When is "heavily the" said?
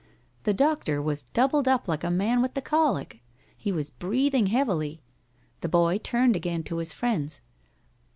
4.47-5.69